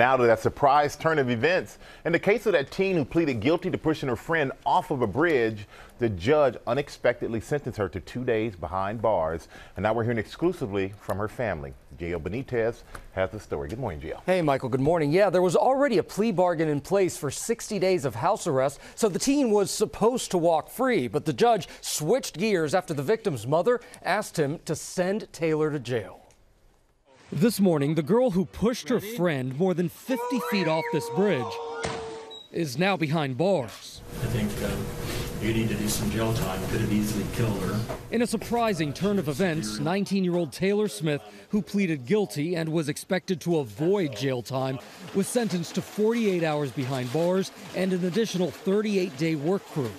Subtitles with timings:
[0.00, 1.76] Now to that surprise turn of events.
[2.06, 5.02] In the case of that teen who pleaded guilty to pushing her friend off of
[5.02, 5.66] a bridge,
[5.98, 9.48] the judge unexpectedly sentenced her to two days behind bars.
[9.76, 11.74] And now we're hearing exclusively from her family.
[11.98, 12.82] Gio Benitez
[13.12, 13.68] has the story.
[13.68, 14.22] Good morning, Gio.
[14.24, 14.70] Hey, Michael.
[14.70, 15.12] Good morning.
[15.12, 18.80] Yeah, there was already a plea bargain in place for 60 days of house arrest,
[18.94, 21.08] so the teen was supposed to walk free.
[21.08, 25.78] But the judge switched gears after the victim's mother asked him to send Tay'Lor to
[25.78, 26.29] jail.
[27.32, 31.46] This morning, the girl who pushed her friend more than 50 feet off this bridge
[32.50, 34.00] is now behind bars.
[34.20, 36.60] I think uh, you need to do some jail time.
[36.70, 37.78] Could have easily killed her.
[38.10, 42.68] In a surprising turn of events, 19 year old Tay'Lor Smith, who pleaded guilty and
[42.68, 44.80] was expected to avoid jail time,
[45.14, 49.92] was sentenced to 48 hours behind bars and an additional 38 day work crew.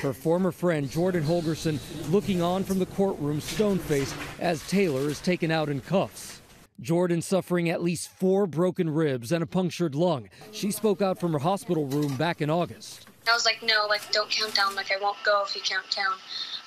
[0.00, 1.80] Her former friend Jordan Holgerson
[2.12, 6.40] looking on from the courtroom stone faced as Tay'Lor is taken out in cuffs.
[6.80, 10.28] Jordan suffering at least four broken ribs and a punctured lung.
[10.52, 13.08] She spoke out from her hospital room back in August.
[13.28, 14.76] I was like, no, like, don't count down.
[14.76, 16.14] Like, I won't go if you count down.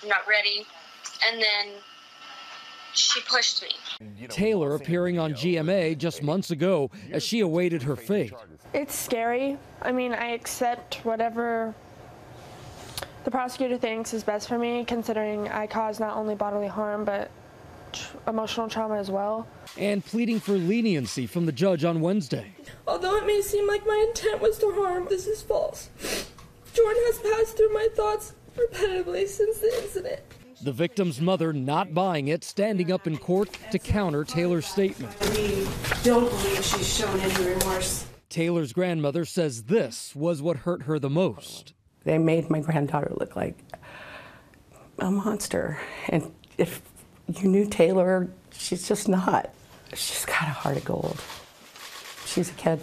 [0.04, 0.66] I'm not ready.
[1.26, 1.76] And then
[2.94, 4.28] she pushed me.
[4.28, 8.34] Tay'Lor appearing on GMA just months ago as she awaited her fate.
[8.74, 9.58] It's scary.
[9.82, 11.74] I mean, I accept whatever
[13.24, 17.30] the prosecutor thinks is best for me, considering I caused not only bodily harm, but
[17.92, 19.48] tr- emotional trauma as well.
[19.78, 22.54] And pleading for leniency from the judge on Wednesday.
[22.88, 25.90] Although it may seem like my intent was to harm, this is false.
[26.74, 30.22] Jordan has passed through my thoughts repetitively since the incident.
[30.64, 35.12] The victim's mother not buying it, standing up in court to counter Tay'Lor's statement.
[35.32, 35.68] We
[36.04, 38.06] don't believe she's shown any remorse.
[38.30, 41.74] Tay'Lor's grandmother says this was what hurt her the most.
[42.04, 43.58] They made my granddaughter look like
[45.00, 45.80] a monster.
[46.10, 46.82] And if
[47.28, 49.54] you knew Tay'Lor, she's just not.
[49.94, 51.22] She's got a heart of gold.
[52.26, 52.80] She's a kid.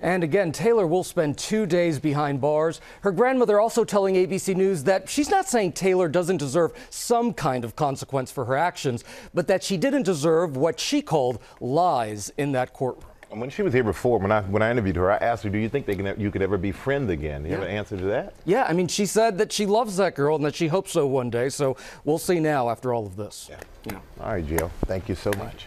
[0.00, 2.80] And again, Tay'Lor will spend two days behind bars.
[3.00, 7.64] Her grandmother also telling ABC News that she's not saying Tay'Lor doesn't deserve some kind
[7.64, 12.52] of consequence for her actions, but that she didn't deserve what she called lies in
[12.52, 13.10] that courtroom.
[13.34, 15.50] And when she was here before, when I when I interviewed her, I asked her,
[15.50, 17.96] "Do you think they can you could ever be friends again?" You have an answer
[17.96, 18.32] to that?
[18.44, 21.04] Yeah, I mean, she said that she loves that girl and that she hopes so
[21.08, 21.48] one day.
[21.48, 23.48] So we'll see now after all of this.
[23.50, 23.56] Yeah.
[23.86, 23.98] yeah.
[24.20, 24.70] All right, Gio.
[24.86, 25.66] Thank you so much.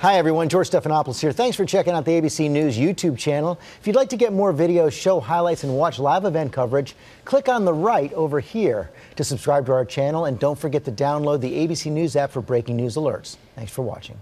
[0.00, 0.48] Hi, everyone.
[0.48, 1.30] George Stephanopoulos here.
[1.30, 3.60] Thanks for checking out the ABC News YouTube channel.
[3.80, 7.48] If you'd like to get more videos, show highlights, and watch live event coverage, click
[7.48, 10.24] on the right over here to subscribe to our channel.
[10.24, 13.36] And don't forget to download the ABC News app for breaking news alerts.
[13.54, 14.18] Thanks for watching.